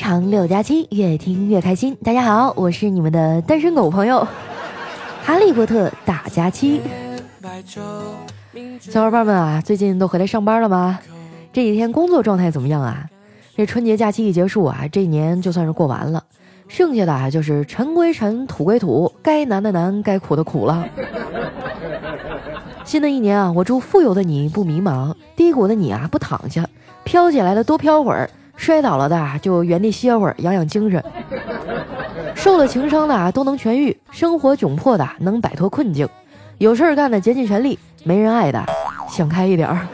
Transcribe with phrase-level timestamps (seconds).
[0.00, 1.94] 长六加七，越听越开心。
[2.02, 4.26] 大家好，我是你们的单身狗朋友，
[5.22, 6.80] 哈利波特大假期。
[8.80, 10.98] 小伙伴们啊，最近都回来上班了吗？
[11.52, 13.04] 这几天工作状态怎么样啊？
[13.54, 16.24] 这春节假期一结束啊，这一年就算是过完了，
[16.66, 20.82] 剩下的啊就是尘归尘，土归土，该难的难，该苦的苦了。
[22.86, 26.66] 新的一年啊，我祝富有的你不迷茫，低谷的你啊不躺下，
[27.04, 28.30] 飘起来的多飘会儿，
[28.60, 31.02] 摔倒了的就原地歇会儿，养养精神。
[32.36, 36.06] 受了情伤的啊都能痊愈，生活窘迫的能摆脱困境，
[36.58, 38.62] 有事儿干的竭尽全力，没人爱的
[39.08, 39.88] 想开一点儿。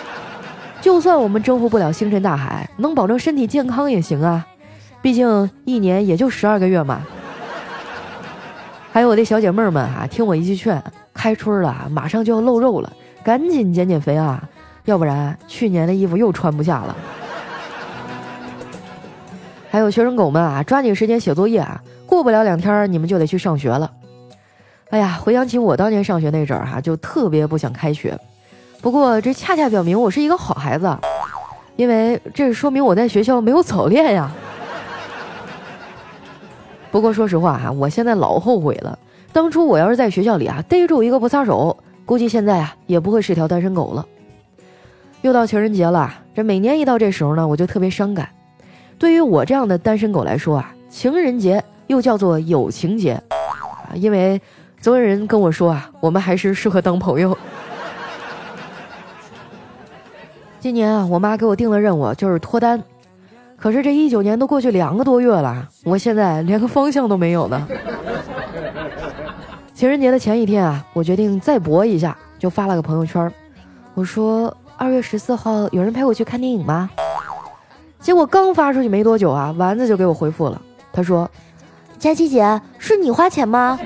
[0.80, 4.46] 就算我们征服不了星辰大海，能保证身体健康也行啊，
[5.02, 7.02] 毕竟一年也就十二个月嘛。
[8.92, 10.82] 还有我的小姐妹们啊，听我一句劝，
[11.12, 12.90] 开春了，马上就要露肉了，
[13.22, 14.42] 赶紧减减肥啊，
[14.86, 16.96] 要不然去年的衣服又穿不下了。
[19.70, 23.88] 还有学生狗们啊，抓紧时间写作业啊，过不了两天你们就得去上学了。
[24.90, 28.18] 哎呀，回想起我当年上学那阵儿哈，就特别不想开学。
[28.82, 30.92] 不过这恰恰表明我是一个好孩子，
[31.76, 34.32] 因为这说明我在学校没有早恋呀。
[36.90, 38.98] 不过说实话哈，我现在老后悔了。
[39.32, 44.04] 当初我要是在学校里啊逮住一个不撒手，估计现在啊也不会是条单身狗了。
[45.22, 48.28] 又到情人节了，这每年一到这时候呢，我就特别伤感。
[49.00, 53.18] 对于我这样的单身狗来说啊，情人节又叫做友情节，
[53.94, 54.38] 因为
[54.78, 57.36] 总有人跟我说啊，我们还是适合当朋友。
[60.60, 62.82] 今年啊，我妈给我定的任务就是脱单。
[63.56, 67.66] 可是这一九年都过去两个多月了，我现在连个方向都没有呢。
[69.72, 73.32] 情人节的前一天啊，我决定再搏一下，就发了个朋友圈，
[73.94, 76.90] 我说二月十四号有人陪我去看电影吗？
[78.00, 80.60] 结果刚发出去没多久啊，丸子就给我回复了，
[80.92, 81.30] 他说
[81.98, 83.78] ：“佳琪姐，是你花钱吗？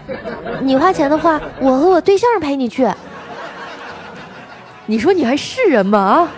[0.63, 2.89] 你花钱的话，我和我对象陪你去。
[4.87, 5.99] ”你说你还是人吗？
[5.99, 6.29] 啊？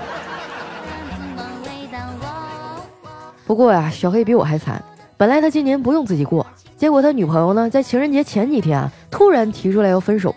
[3.47, 4.83] 不过呀，小黑比我还惨。
[5.19, 6.47] 本来他今年不用自己过，
[6.77, 10.35] 结果他女朋友呢，在情人节前几天啊，突然提出来要分手，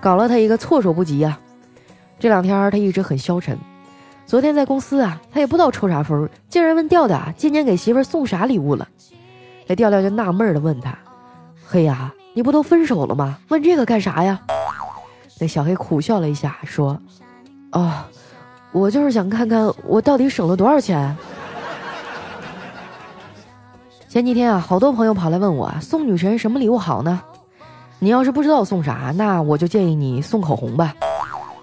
[0.00, 1.38] 搞了他一个措手不及呀。
[2.18, 3.58] 这两天他一直很消沉。
[4.28, 8.86] 昨天在公司啊，他也不知道抽啥风，竟然问调调，今年给媳妇送啥礼物了？
[9.66, 10.94] 那调调就纳闷的问他
[11.66, 13.38] ：“黑呀，你不都分手了吗？
[13.48, 14.38] 问这个干啥呀？”
[15.40, 17.00] 那小黑苦笑了一下，说
[17.72, 17.90] ：“哦，
[18.72, 21.16] 我就是想看看我到底省了多少钱。”
[24.10, 27.22] 前几天啊，好多朋友跑来问我送女神什么礼物好呢？
[27.98, 30.94] 你要是不知道送啥，那我就建议你送口红吧，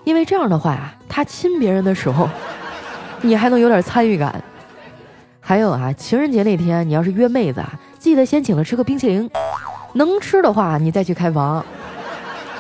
[0.04, 2.28] 因为这样的话啊，他亲别人的时候，
[3.26, 4.42] 你还能有点参与感。
[5.40, 9.30] 还有啊，情人节那天你要是约妹子啊，记得先请她吃个冰淇淋，
[9.94, 11.64] 能吃的话你再去开房，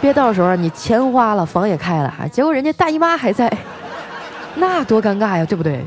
[0.02, 3.52] 别到时候你钱花了，房也开了，结果人家大姨妈还在，
[4.56, 5.84] 那多尴尬呀，对不对？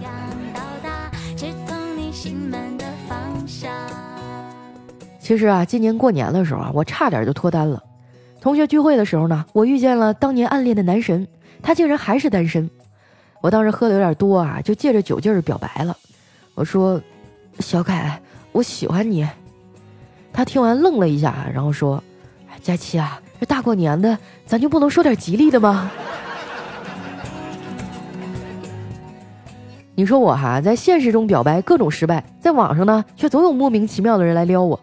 [5.20, 7.82] 其实啊，今年过年的时候啊，我差点就脱单了。
[8.40, 11.26] 同学聚会的时候呢，我遇见了当年暗恋的男神，
[11.62, 12.68] 他竟然还是单身。
[13.40, 15.96] 我当时喝的有点多啊，就借着酒劲儿表白了。
[16.54, 17.00] 我说
[17.60, 18.20] ：“小凯，
[18.52, 19.28] 我喜欢你。”
[20.32, 22.02] 他听完愣了一下，然后说
[22.60, 25.90] ：“佳琪啊，这大过年的，咱就不能说点吉利的吗？”
[29.94, 34.78] 你说我哈，在现实中表白各种失败，在网上呢，却总有莫名其妙的人来撩我。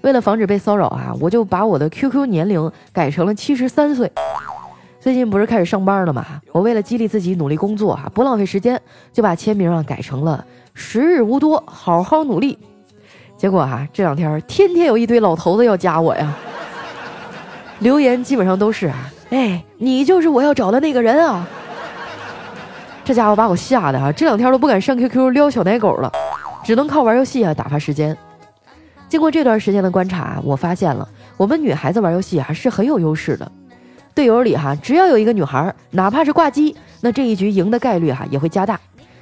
[0.00, 4.10] 为了防止被骚扰啊，我就把我的 QQ 年龄改成了七十三岁。
[5.00, 6.26] 最近不是开始上班了吗？
[6.52, 8.78] 我为了激励自己努力工作啊，不浪费时间，
[9.14, 10.44] 就把签名啊改成了
[10.74, 12.58] 时日无多，好好努力。
[13.34, 16.36] 结果啊，这两天天天有一堆老头子要加我呀，
[17.78, 21.48] 留言基本上都是啊，哎，你就是我要找的那个人啊。
[23.02, 26.12] 这家伙把我吓得啊，这两天都不敢上 QQ 撩小奶狗了，
[26.62, 28.14] 只能靠玩游戏啊打发时间。
[29.08, 31.08] 经过这段时间的观察，我发现了
[31.38, 33.50] 我们女孩子玩游戏啊是很有优势的。
[34.14, 38.78] 队友里哈，只要有一个女孩，哪怕是挂机，那这一局赢的概率哈也会加大，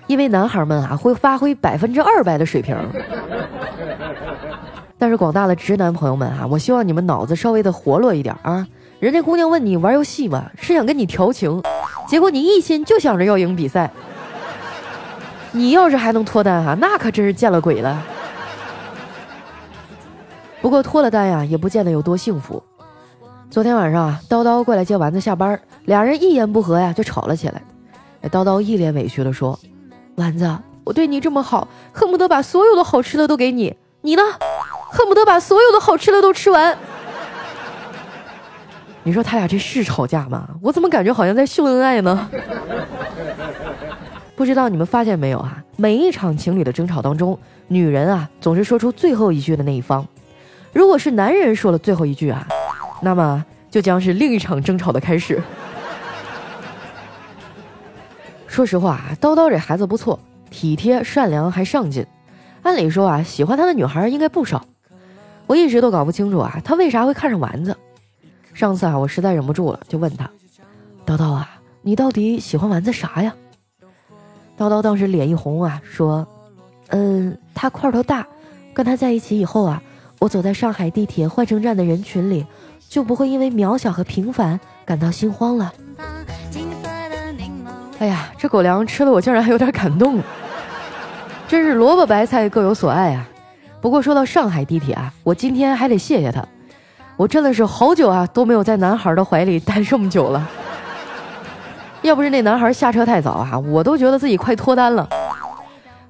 [0.07, 2.77] 因为男孩们啊会发挥百分之二百的水平。
[4.99, 8.67] 但是广大的直男朋友们啊，我希望你们脑子稍微的活络一点啊！
[8.99, 11.63] 人家姑娘问你玩游戏吗，是想跟你调情，
[12.09, 13.91] 结果你一心就想着要赢比赛。
[15.53, 18.03] 你要是还能脱单哈，那可真是见了鬼了。
[20.61, 22.61] 不过脱了单呀，也不见得有多幸福。
[23.51, 27.63] 昨天晚上啊，叨叨过来接丸子下班，俩人一言不合呀就吵了起来。
[28.31, 29.59] 叨叨一脸委屈的说
[30.17, 30.55] ：“丸子，
[30.85, 33.75] 我对你这么好，恨不得把所有的好吃的都给你。
[34.03, 34.23] 你呢？
[34.91, 36.77] 恨不得把所有的好吃的都吃完。
[39.03, 40.47] 你说他俩这是吵架吗？
[40.61, 42.29] 我怎么感觉好像在秀恩爱呢？
[44.37, 45.65] 不知道你们发现没有啊？
[45.77, 50.07] 每一场情侣的争吵当中，女人啊总是说出最后一句的那一方。
[50.75, 52.47] 如果是男人说了最后一句啊，
[53.01, 55.43] 那么就将是另一场争吵的开始。
[58.47, 60.19] 说实话，叨叨这孩子不错，
[60.51, 62.07] 体贴、善良还上进。
[62.63, 64.65] 按理说啊，喜欢他的女孩应该不少。
[65.47, 67.77] 我一直都搞不清楚啊，他为啥会看上丸子。
[68.53, 70.29] 上次啊，我实在忍不住了，就问他
[71.07, 71.49] ：“叨叨啊，
[71.83, 73.33] 你到底喜欢丸子啥呀？”
[74.59, 76.27] 叨叨当时脸一红啊，说
[76.91, 78.27] ：“嗯，他块头大，
[78.75, 79.81] 跟他在一起以后啊，
[80.19, 82.45] 我走在上海地铁换乘站的人群里，
[82.89, 85.73] 就不会因为渺小和平凡感到心慌了。”
[87.99, 90.21] 哎呀，这狗粮吃的我竟然还有点感动，
[91.49, 93.29] 真是萝卜白菜各有所爱啊。
[93.81, 96.45] 不过说到上海地铁啊，我今天还得谢谢他，
[97.17, 100.49] 我真的是好久啊都没有在男孩的怀里待这么久了。
[102.03, 105.09] 要不是那男孩下车太早啊，我都觉得自己快脱单了。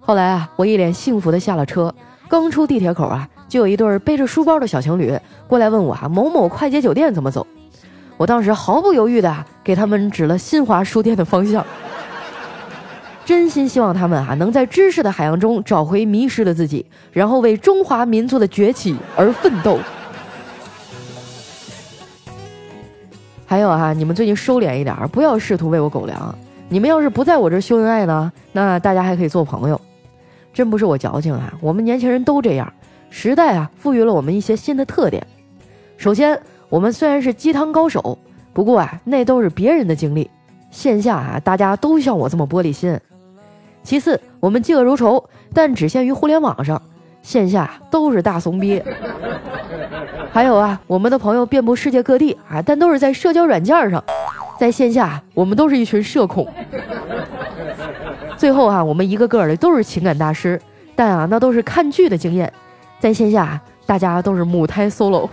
[0.00, 1.94] 后来啊，我一脸幸福的下了车，
[2.28, 7.46] 刚出地铁口啊，就有一对背着书包的小情侣过来问我啊某某快捷酒店怎么走。
[8.16, 11.64] 我当时毫不犹豫的给他们指了新华书店的方向，
[13.24, 19.78] 真心希望他们啊能在知识的海洋中找回迷失的自己，然后为中华民族的崛起而奋斗。
[23.46, 26.36] 还有啊，你们最近收敛一点，不要试图喂我狗粮。
[26.68, 29.80] 你们要是不在我这秀恩爱呢，那大家还可以做朋友。
[30.52, 32.70] 真不是我矫情啊，我们年轻人都这样。
[33.10, 35.26] 时代啊，赋予了我们一些新的特点。
[35.96, 36.40] 首先。
[36.70, 38.18] 我们虽然是鸡汤高手，
[38.52, 40.30] 不过啊，那都是别人的经历。
[40.70, 43.00] 线下啊，大家都像我这么玻璃心。
[43.82, 45.24] 其次，我们嫉恶如仇，
[45.54, 46.82] 但只限于互联网上，
[47.22, 48.82] 线下都是大怂逼。
[50.30, 54.04] 还有啊，我们的朋友遍布世界各地啊，但都是在社交软件上，
[54.60, 56.46] 在线下我们都是一群社恐。
[58.36, 60.60] 最后啊，我们一个个的都是情感大师，
[60.94, 62.52] 但啊，那都是看剧的经验，
[63.00, 65.28] 在线下大家都是母胎 solo。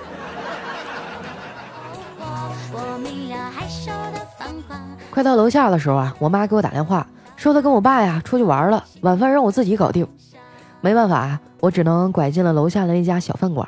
[5.09, 7.07] 快到楼下的时候啊，我妈给我打电话，
[7.37, 10.05] 说她跟我爸呀出去玩了，晚饭让我自己搞定。
[10.81, 13.67] 没办法啊，我只能拐进了楼下的那家小饭馆。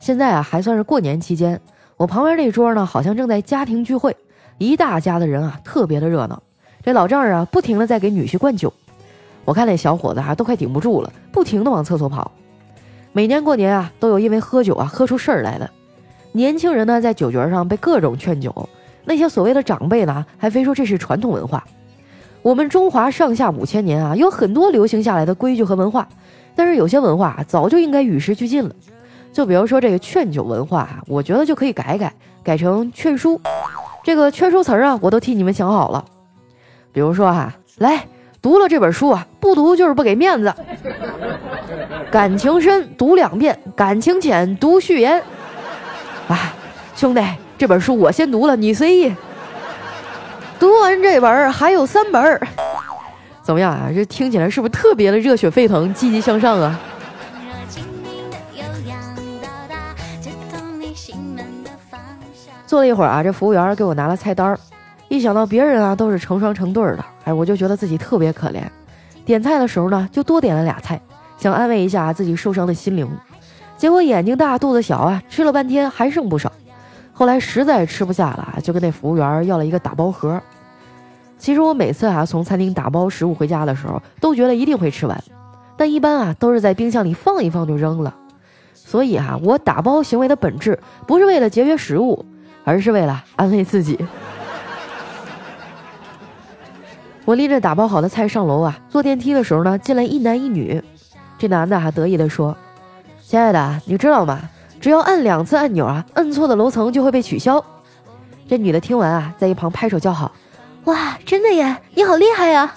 [0.00, 1.60] 现在啊，还算是过年期间，
[1.96, 4.16] 我旁边那桌呢，好像正在家庭聚会，
[4.58, 6.42] 一大家的人啊，特别的热闹。
[6.82, 8.72] 这老丈人啊，不停的在给女婿灌酒。
[9.44, 12.32] 我看那小伙子啊，都快顶不住了，不停的往厕所跑。
[13.16, 15.70] 每年过年啊，都有因为喝酒啊喝出事儿来的。
[16.32, 18.68] 年轻人呢，在酒局上被各种劝酒。
[19.04, 21.64] 那些所谓的长辈呢，还非说这是传统文化。
[22.42, 26.08] 我们中华上下五千年啊，有很多流行下来的规矩和文化，
[26.56, 28.74] 但是有些文化早就应该与时俱进了。
[29.32, 32.12] 就比如说这个劝酒文化啊，我觉得就可以改改，
[32.42, 33.40] 改成劝书。
[34.02, 36.04] 这个劝书词儿啊，我都替你们想好了。
[36.90, 38.04] 比如说哈，来
[38.44, 40.54] 读了这本书啊，不读就是不给面子。
[42.10, 45.18] 感情深读两遍，感情浅读序言。
[46.28, 46.52] 啊，
[46.94, 47.22] 兄弟。
[47.56, 49.10] 这本书我先读了，你随意。
[50.58, 52.38] 读完这本还有三本
[53.42, 53.88] 怎么样啊？
[53.94, 56.78] 这听起来是不是特别的热血沸腾、积极向上啊？
[62.66, 64.54] 坐了一会儿啊，这服务员给我拿了菜单
[65.08, 68.62] 一想到别人啊都是成双成对的，哎，我就觉得自己特别可怜。
[69.24, 71.00] 点菜的时候呢，就多点了俩菜，
[71.38, 73.08] 想安慰一下自己受伤的心灵。
[73.76, 76.52] 结果眼睛大肚子小啊，吃了半天还剩不少。
[77.12, 80.40] 后来实在吃不下了，就跟那服务员要了一个打包盒。
[81.38, 85.22] 其实我每次啊从餐厅打包食物回家的时候，都觉得一定会吃完，
[85.76, 88.14] 但一般啊都是在冰箱里放一放就扔了。
[88.72, 92.24] 所以啊，我打包行为的本质不是为了节约食物，
[92.64, 93.98] 而是为了安慰自己。
[97.24, 100.82] 我拎着打包好的菜上楼啊，坐电梯的时候呢，进来一男一女。
[101.38, 102.54] 这男的还得意地说
[103.26, 104.40] ：“亲爱的，你知道吗？”
[104.78, 107.64] 只要按两次按钮啊，摁错的楼层就会被取消。
[108.46, 110.30] 这女的听完啊，在一旁拍手叫好
[110.84, 112.70] ：“哇，真的耶，你好厉害呀！”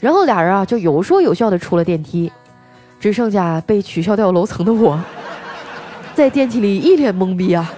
[0.00, 2.32] 然后俩人啊就有说有笑的出了电梯，
[2.98, 4.98] 只剩下被取消掉楼层的我，
[6.12, 7.72] 在电梯里一脸懵逼啊。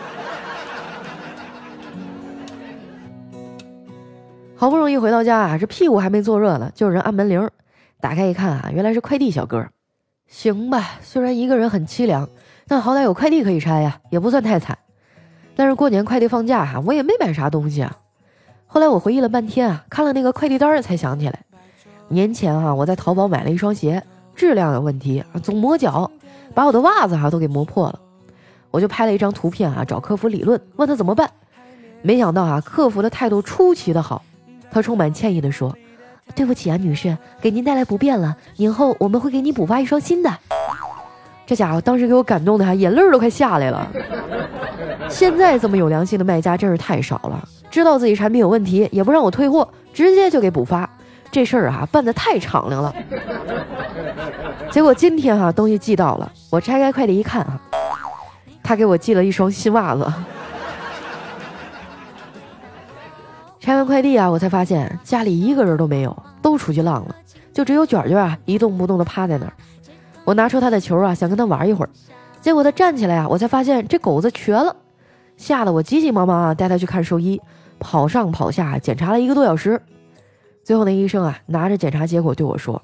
[4.64, 7.50] 好不容易回到家啊，这屁股还没坐热呢，就有人按门铃。
[8.00, 9.68] 打开一看啊，原来是快递小哥。
[10.26, 12.26] 行吧，虽然一个人很凄凉。
[12.66, 14.78] 但好歹有快递可以拆呀，也不算太惨。
[15.54, 17.94] 但是过年快递放假哈，我也没买啥东西啊。
[18.64, 21.44] 后来我回忆了半天啊，看了那个快递单才想起来，
[22.08, 24.02] 年前哈，我在淘宝买了一双鞋，
[24.34, 26.10] 质量有问题，总磨脚，
[26.54, 28.00] 把我的袜子哈都给磨破了。
[28.70, 31.30] 我就拍了一张图片啊，找客服理论，问他怎么办。
[32.00, 34.22] 没想到啊，客服的态度出奇的好，
[34.74, 35.72] 他充满歉意的说
[36.34, 40.28] ：“对不起啊，女士，给您带来不便了，以后我们会给你补发一双新的。”
[41.46, 43.88] 这家伙当时给我感动的哈，眼泪都快下来了。
[45.08, 50.90] 现在这么有良心的卖家真是太少了，知道自己产品有问题也不让我退货，直接就给补发，
[51.30, 52.92] 这事儿啊办的太敞亮了。
[54.72, 57.60] 结果今天哈东西寄到了，我拆开快递一看啊，
[58.60, 60.04] 他给我寄了一双新袜子。
[63.64, 67.16] 拆完快递啊，我才发现家里一个人都没有，都出去浪了，
[67.50, 69.54] 就只有卷卷啊一动不动的趴在那儿。
[70.22, 71.88] 我拿出他的球啊，想跟他玩一会儿，
[72.42, 74.76] 结果他站起来啊，我才发现这狗子瘸了，
[75.38, 77.40] 吓得我急急忙忙啊带他去看兽医，
[77.78, 79.80] 跑上跑下检查了一个多小时，
[80.62, 82.82] 最后那医生啊拿着检查结果对我说，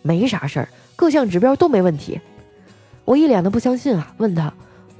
[0.00, 2.18] 没啥事儿，各项指标都没问题。
[3.04, 4.50] 我一脸的不相信啊，问他，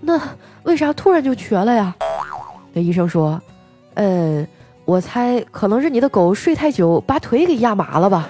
[0.02, 0.20] 那
[0.64, 1.96] 为啥突然就瘸了呀？
[2.74, 3.40] 那医生说，
[3.94, 4.46] 呃，
[4.84, 8.28] 我猜可能是你的狗睡太久把腿给压麻了吧。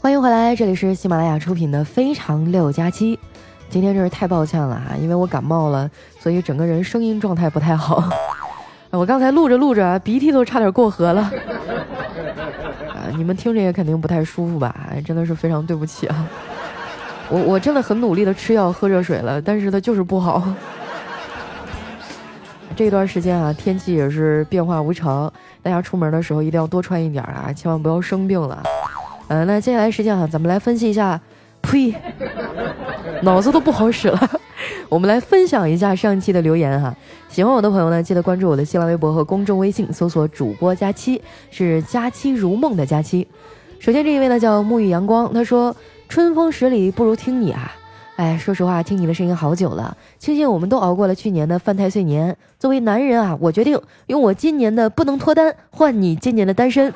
[0.00, 3.16] 欢迎回来，这里是喜马拉雅出品的《非常六加七》。
[3.70, 8.04] 今天真是太抱歉了哈，因为我感冒了，所以整个人声音状态不太好。
[8.90, 11.32] 我刚才录着录着，鼻涕都差点过河了。
[13.18, 14.74] 你们听着也肯定不太舒服吧？
[15.04, 16.28] 真的是非常对不起啊。
[17.28, 20.42] 我我真的很努力的吃药喝热水了，但是它就是不好。
[22.76, 28.62] 这段时间啊，天气也是变化无常，大家出门的时候一定要多穿一点啊，千万不要生病了。
[29.28, 31.20] 嗯，那接下来时间啊，咱们来分析一下。
[31.62, 31.94] 呸，
[33.22, 34.30] 脑子都不好使了。
[34.88, 36.94] 我们来分享一下上期的留言哈。
[37.28, 43.26] 喜欢我的朋友呢，记得关注我的新浪微博和公众微信，搜索主播佳期，是佳期如梦的佳期。
[43.78, 45.74] 首先这一位呢叫沐浴阳光，他说
[46.08, 47.72] 春风十里不如听你啊。
[48.16, 52.36] 哎，说实话，听你的声音好久了，庆幸我们都熬过了去年的犯太岁年。
[52.58, 56.94] 作为男人啊，我决定用我今年的不能脱单换你今年的单身。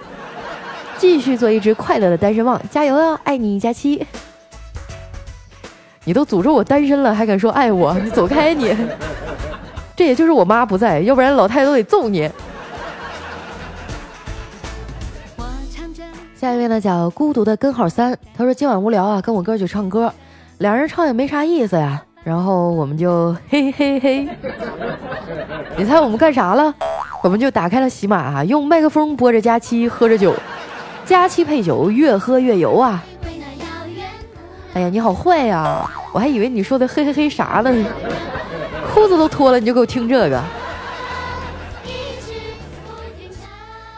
[0.97, 3.21] 继续做一只快乐的单身汪，加油啊！
[3.25, 4.07] 爱你佳期。
[6.08, 7.92] 你都诅咒我单身了，还敢说爱我？
[8.02, 8.74] 你走开你！
[9.94, 12.30] 这也就是我妈不在，要不然老太太都得揍你。
[16.34, 20.10] 下一位呢叫孤独的根号三，他说今晚无聊啊，跟我哥去唱歌，
[20.56, 24.26] 两人唱也没啥意思呀，然后我们就嘿嘿嘿。
[25.76, 26.74] 你猜我们干啥了？
[27.22, 30.34] 我们就打开了喜马啊，用麦克风播着佳期，喝着酒。
[31.04, 33.04] 佳期配酒，越喝越油啊！
[34.75, 35.90] 哎呀，你好坏呀！
[36.12, 37.87] 我还以为你说的嘿嘿嘿啥呢？
[38.92, 40.42] 裤子都脱了，你就给我听这个。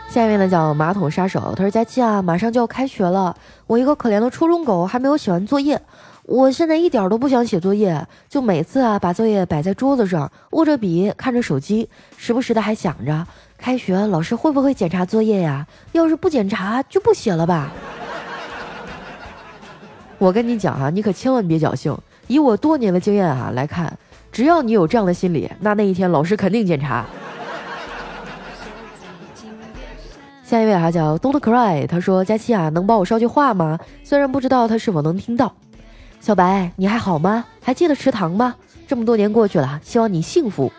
[0.08, 3.36] 下面呢叫马桶杀手，他说：“佳期啊，马上就要开学了，
[3.66, 5.80] 我一个可怜的初中狗还没有写完作业，
[6.24, 15.66] 我现在一点都不想写作业，就每次啊把作业摆在桌子上，握着笔看着手机，时不时的还想着。”开学老师会不会检查作业呀？
[15.92, 17.70] 要是不检查，就不写了吧。
[20.20, 21.96] 我跟你讲啊，你可千万别侥幸。
[22.26, 23.98] 以我多年的经验啊来看，
[24.30, 27.06] 只要你有这样的心理，那那一天老师肯定检查。
[30.44, 33.78] 下一位啊叫 Don't Cry，他说：“佳期啊，能帮我捎句话吗？
[34.04, 35.54] 虽然不知道他是否能听到。
[36.20, 37.46] 小白，你还好吗？
[37.62, 38.54] 还记得池塘吗？
[38.86, 40.70] 这么多年过去了，希望你幸福。”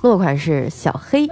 [0.00, 1.28] 落款是小黑。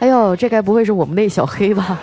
[0.00, 1.98] 哎呦，这该不会是我们那小黑吧？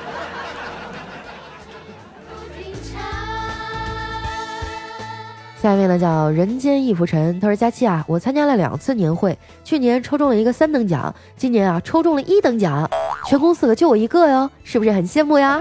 [5.59, 12.87] 下一位呢叫人间一浮尘，他说：“佳期啊，我参加了两次年会，去年抽中了一个三等奖，今年啊抽中了一等奖，
[13.25, 15.59] 全公司可就我一个哟，是不是很羡慕呀？”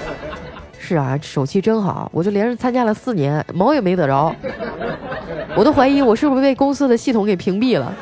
[0.78, 4.34] 是啊，手气真好，我就连着参加了四年，毛也没得着。
[5.54, 7.94] 我都怀疑我是不是被公司的系统给屏蔽了。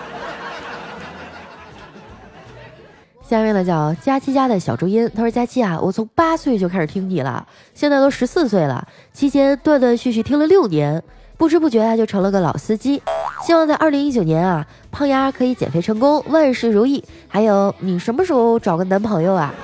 [3.27, 11.03] 下面呢叫佳期家的小朱茵，他说：“佳期啊，我从八岁就开始听你了，现在都十四岁了，期间断断续续听了六年，
[11.39, 13.03] 不知不觉啊就成了个老司机。
[13.43, 17.03] 希望在二零一九年啊，胖丫可以减肥成功，万事如意。
[17.27, 19.55] 还有，你什么时候找个男朋友啊？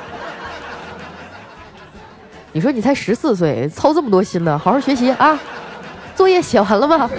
[2.52, 4.58] 你说你才十四岁，操这么多心呢？
[4.58, 5.38] 好好学习啊！
[6.16, 7.10] 作业写完了吗？”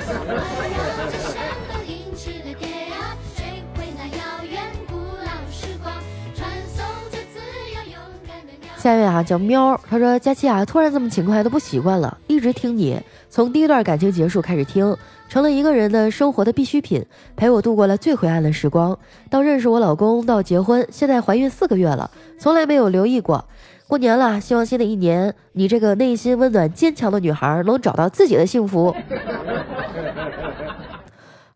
[8.81, 14.97] 下一位啊叫喵，他说佳期啊，突然这么勤快都不习惯了，一直听你从第一段感情结束开始听，
[15.29, 18.97] 成了一个人的生活的必需品，陪我度过了最灰暗的时光。
[19.29, 22.09] 到认识我老公，到结婚，现在怀孕四个月了，
[22.39, 23.45] 从来没有留意过。
[23.85, 28.95] 过年了，希望新的一年你这个内心温暖坚强的女孩能找到自己的幸福。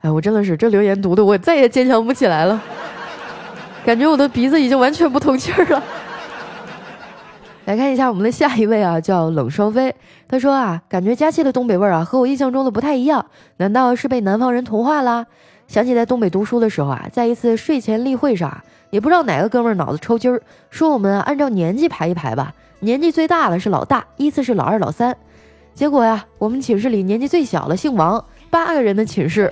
[0.02, 2.62] 哎，我真的是这留言读的，我再也坚强不起来了，
[3.84, 5.84] 感觉我的鼻子已经完全不通气儿了。
[7.66, 9.94] 来看一下我们的下一位啊，叫冷双飞。
[10.28, 13.26] 他说啊，感觉佳期的东北味儿啊，和我印象中的不太一样。
[13.58, 15.26] 难道是被南方人同化啦？
[15.68, 18.56] 想起在东北读书的时候啊，在一次睡前例会上，
[18.92, 25.18] 也不知道哪个哥们儿脑子抽筋儿，说我们按照年纪排一排吧，年纪最大的是老大，依次是老二、老三。
[25.74, 29.52] 结果呀，我们寝室里年纪最小的姓王，八个人的寝室，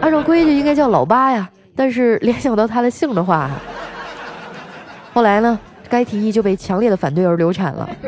[0.00, 3.48] 按照规矩应该叫老八呀，但是联想到他的姓的话，
[5.14, 5.56] 后来呢？
[5.88, 7.88] 该提议就被强烈的反对而流产了。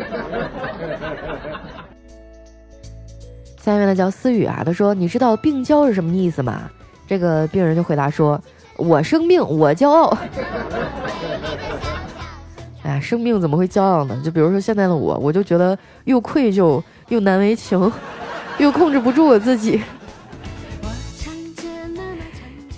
[3.62, 6.70] 下面呢叫思雨啊，他说：“你知道病娇是什么意思吗？”
[7.06, 8.40] 这个病人就回答说
[8.76, 10.16] ：“我生病，我骄傲。”
[12.82, 14.18] 哎呀，生病怎么会骄傲呢？
[14.24, 17.92] 就比如说现在的我，我就觉得又愧疚又难为情，
[18.58, 19.82] 又控制不住我自己。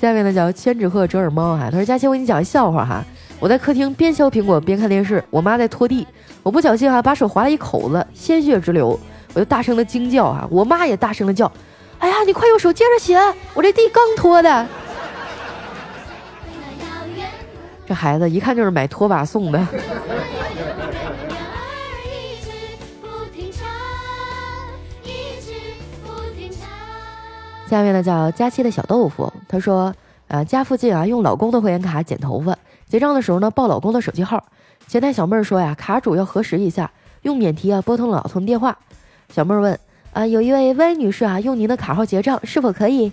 [0.00, 3.04] 下面呢叫千纸鹤折耳猫哈，他说：“佳琪，我给你讲个笑话哈。”
[3.40, 6.06] 我在客厅边削苹果边看电视，我妈在拖地，
[6.42, 9.00] 我不小心啊把手划了一口子，鲜血直流，
[9.32, 11.50] 我就大声的惊叫啊，我妈也大声的叫，
[11.98, 13.14] 哎呀，你快用手接着洗，
[13.54, 14.66] 我这地刚拖的。
[17.86, 19.66] 这孩子一看就是买拖把送的。
[27.70, 29.94] 下面呢叫佳期的小豆腐，他说，
[30.28, 32.54] 呃，家附近啊用老公的会员卡剪头发。
[32.90, 34.42] 结账的时候呢，报老公的手机号。
[34.88, 36.90] 前台小妹儿说呀，卡主要核实一下，
[37.22, 38.76] 用免提啊拨通了老公电话。
[39.32, 39.78] 小妹儿问
[40.12, 43.08] 啊，有一位 Y 女士啊，用您的卡号结账是否可以？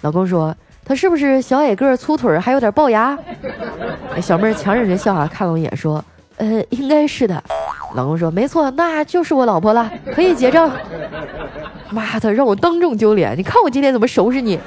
[0.00, 0.52] 老公说，
[0.84, 3.16] 她是不是小矮个、粗腿，还有点龅牙？
[4.20, 6.04] 小妹儿强忍着笑啊，看了我一眼说，
[6.38, 7.40] 呃，应该是的。
[7.94, 10.68] 老公说，没错，那就是我老婆了，可以结账。
[11.90, 13.38] 妈的，让我当众丢脸！
[13.38, 14.58] 你看我今天怎么收拾你？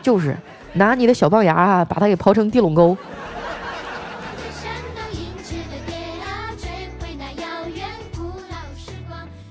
[0.00, 0.34] 就是。
[0.78, 2.96] 拿你的小龅牙啊，把它给刨成地垄沟。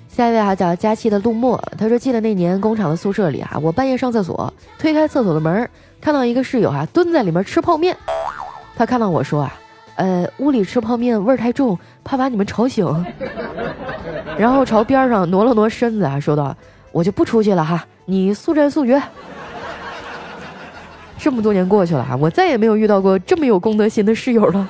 [0.10, 5.70] 下一位啊，叫佳期的陆墨，他说：“记得那年工厂的宿舍里啊，我半夜上厕所，推开厕所的门，
[6.02, 7.96] 看到一个室友啊蹲在里面吃泡面。
[8.76, 9.54] 他看到我说啊，
[9.94, 13.06] 呃，屋里吃泡面味儿太重，怕把你们吵醒。
[14.40, 16.56] 然后朝边上挪了挪身子啊，说道：
[16.92, 19.00] 我就不出去了哈，你速战速决。”
[21.18, 24.70] 这么多年过去了啊，我再也没有遇到过这么有公德心的室友了。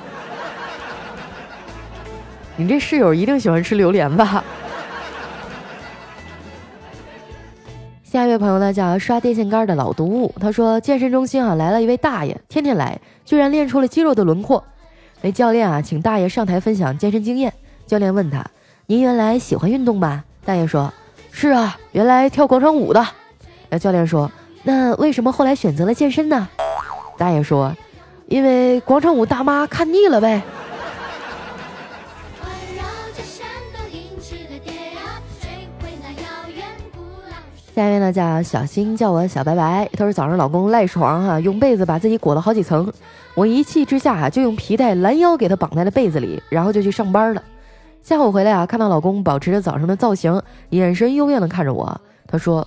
[2.56, 4.42] 你这室友一定喜欢吃榴莲吧？
[8.02, 14.64] 下一位朋友呢叫刷电线杆的老毒物，他说健身中心啊来了一位大爷，天天来，居然练出了肌肉的轮廓。
[15.20, 17.52] 那教练啊请大爷上台分享健身经验。
[17.86, 18.44] 教练问他
[18.86, 20.92] ：“您原来喜欢运动吧？”大爷说
[21.30, 23.06] ：“是啊，原来跳广场舞的。”
[23.70, 24.30] 那教练说。
[24.62, 26.48] 那为什么后来选择了健身呢？
[27.16, 27.74] 大爷说
[28.28, 30.42] ：“因为广场舞大妈看腻了呗。”
[37.74, 39.88] 下一位呢叫小新，叫我小白白。
[39.92, 42.92] 他说早上老公赖床哈，用被子把自己裹了好几层，
[43.34, 47.42] 我一气之下啊就用皮带拦腰给他绑在了被子里，然后就去上班了。
[48.02, 52.66] 下午回来啊，看到老公保持着早上的造型，眼神幽怨的看着我，他说。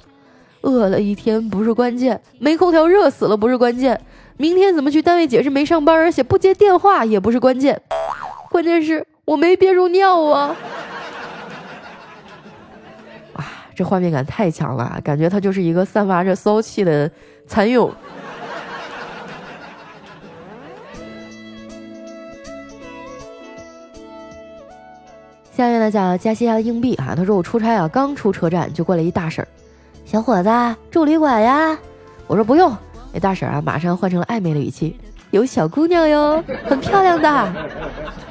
[0.61, 3.99] 饿了一天不是关键，没空调热死了不是关键，
[4.37, 7.81] 明天怎么去单位解释没上班，而且不接电话也不是关键，
[8.49, 10.55] 关键是我没憋住尿啊！
[13.33, 13.45] 啊，
[13.75, 17.09] 这画面感太强了，感觉他就是一个散发着骚气的
[17.47, 17.91] 蚕蛹。
[25.53, 29.47] 下面呢叫加西亚的硬币啊，他说我出差啊，刚出车站就过来一大婶儿。
[30.11, 30.49] 小伙子
[30.91, 31.77] 住旅馆呀？
[32.27, 32.75] 我说不用。
[33.13, 34.99] 那大婶啊，马上换成了暧昧的语气
[35.31, 37.29] ：“有小姑娘哟，很漂亮的。”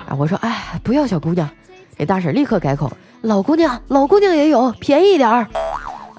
[0.07, 1.49] 啊，我说哎，不要小姑娘。
[1.97, 5.49] 那大婶立刻改口：“老姑娘，老姑娘也有，便宜点儿。”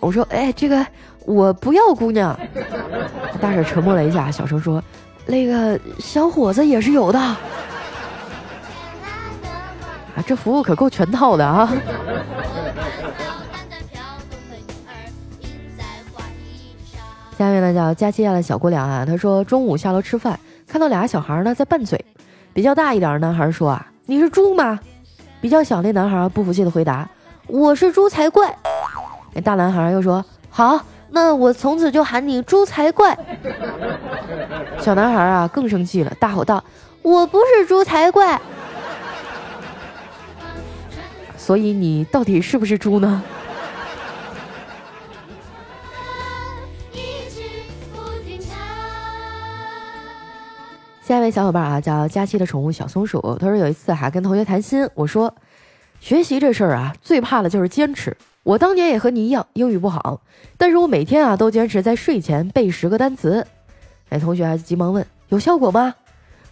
[0.02, 0.84] 我说哎，这个
[1.28, 2.36] 我不要姑娘。
[3.40, 4.84] 大婶沉默了一下，小声说
[5.28, 7.38] ：“那个小伙子也是有的。”啊，
[10.26, 11.72] 这服务可够全套的啊！
[17.42, 22.00] 下面呢叫佳期亚的小姑娘啊，她说中午下楼吃饭，看到俩小孩呢在拌嘴，
[22.54, 24.80] 比较大一点的男孩说啊，你是猪吗？
[25.42, 27.10] 比较小那男孩不服气的回答
[27.50, 28.56] ：“我是猪才怪。”
[29.34, 33.18] 那大男孩又说：“好，那我从此就喊你猪才怪。”
[34.78, 36.64] 小男孩啊更生气了，大吼道
[37.02, 38.40] ：“我不是猪才怪！”
[41.36, 43.24] 所以你到底是不是猪呢？
[51.12, 53.20] 下一位小伙伴啊，叫佳期的宠物小松鼠。
[53.38, 55.36] 他说有一次哈跟同学谈心，我说
[56.00, 58.16] 学习这事儿啊，最怕的就是坚持。
[58.44, 60.22] 我当年也和你一样，英语不好，
[60.58, 63.46] 但是我每天啊都坚持在睡前背十个单词。
[64.08, 65.94] 哎，同学还急忙问有效果吗？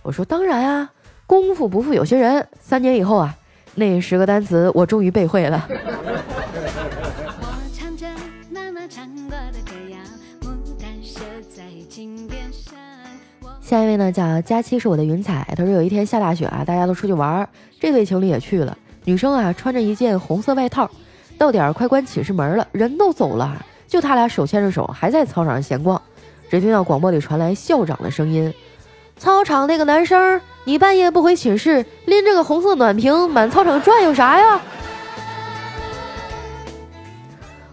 [0.02, 0.92] 我说当然啊，
[1.26, 3.34] 功夫不负有心人，三年以后啊，
[3.76, 5.70] 那十个单词我终于背会了。
[13.70, 15.48] 下一位呢叫佳期，是我的云彩。
[15.56, 17.48] 他说有一天下大雪啊，大家都出去玩，
[17.80, 18.76] 这对情侣也去了。
[19.04, 20.90] 女生啊穿着一件红色外套，
[21.38, 26.02] 到点儿快关寝室门了，人都走了，就他俩手牵着手还在操场上闲逛。
[26.50, 28.52] 只听到广播里传来校长的声音
[29.18, 34.60] ：“操场那个男生，你半夜不回寝室，拎着个红色暖瓶满操场转悠啥呀？”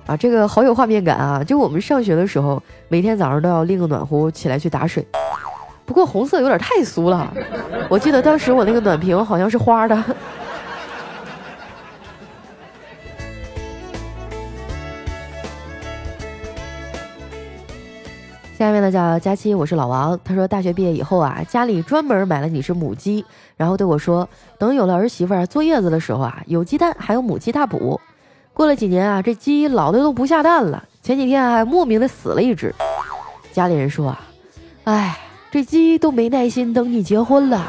[0.05, 1.43] 啊，这个好有画面感啊！
[1.43, 5.03] 就我们上学的时候，每天早上都要拎个暖壶起来去打水。
[5.87, 7.33] 不过红色有点太俗了，
[7.89, 9.97] 我记得当时我那个暖瓶好像是花的。
[18.59, 20.19] 下面呢叫佳期，我是老王。
[20.25, 23.25] 他说大学毕业以后啊，家里专门买了几只母鸡，
[23.57, 28.01] 然后对我说，等有了儿媳妇儿坐月子的时候啊，有鸡蛋还有母鸡大补。
[28.53, 32.75] 过了几年啊，这鸡老的都不下蛋了，前几天还莫名的死了一只。
[33.53, 34.21] 家里人说啊，
[34.85, 35.19] 哎。
[35.57, 37.67] 这鸡都没耐心等你结婚了。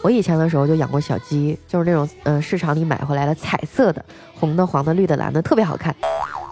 [0.00, 4.02] 我以前的时候就养过小鸡，就是那种嗯市场里买回来的彩色的，
[4.40, 5.94] 红的、黄的、绿的、蓝的，特别好看。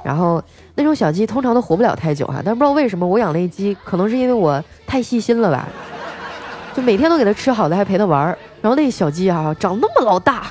[0.05, 5.67] 然后那种小鸡通常都活不了太久哈，但不知道为什么我养那鸡，可能是因为我太细心了吧，
[6.75, 8.37] 就每天都给它吃好的，还陪它玩儿。
[8.61, 10.49] 然后那小鸡啊，长那么老大，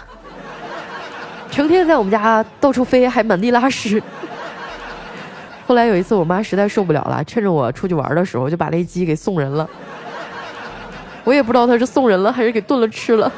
[1.52, 4.02] 成天在我们家到处飞，还满地拉屎。
[5.70, 9.70] 后来有一次，我妈实在受不了了，趁着我出去玩的时候，就把那鸡给送人了。
[11.24, 13.32] 我也不知道她是送人了还是给炖了吃了。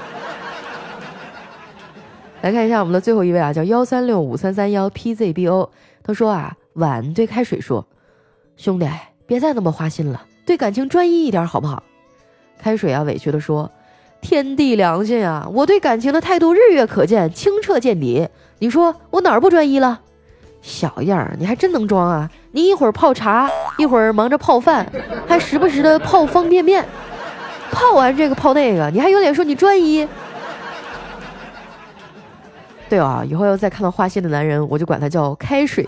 [2.41, 5.67] 来看一下我们的最后一位啊，叫幺三六五三三幺 PZBO。
[6.02, 7.86] 他说啊，碗对开水说
[8.56, 8.88] ：“兄弟，
[9.28, 11.84] 别再那么花心了，对感情专一一点好不好？”
[12.58, 13.70] 开水啊，委屈的说
[14.22, 18.30] ：“天地良心啊，我对感情的态度日月可见，清澈见底。
[18.60, 20.00] 你说我哪儿不专一了？”
[20.62, 22.30] 小样儿，你还真能装啊！
[22.52, 24.86] 你一会儿泡茶，一会儿忙着泡饭，
[25.28, 26.86] 还时不时的泡方便面，
[27.71, 30.08] 泡完这个泡那个，你还有脸说你专一？
[32.88, 35.88] 对啊，以后要再看到花心的男人，我就管他叫开水。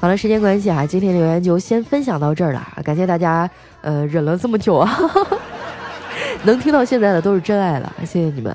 [0.00, 3.48] 好了，时间关系啊，今天留言就先分享到这儿了，感谢大家
[3.80, 4.98] 呃忍了这么久啊，
[6.44, 8.54] 能听到现在的都是真爱了，谢谢你们。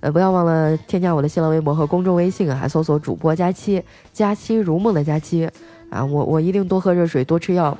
[0.00, 3.82] 呃，不要忘了添加我的新浪微博和公众微信啊，还搜索主播佳期，
[4.12, 5.48] 佳期如梦的佳期
[5.90, 7.76] 啊，我我一定多喝热水，多吃药，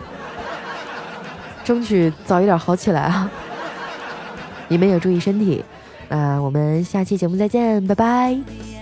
[1.64, 3.30] 争取早一点好起来啊！
[4.68, 5.64] 你们也注意身体，
[6.08, 8.77] 那我们下期节目再见，拜拜。